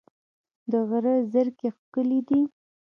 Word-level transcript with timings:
د 0.71 0.73
غره 0.89 1.15
زرکې 1.33 1.69
ښکلې 1.77 2.19
دي 2.27 2.41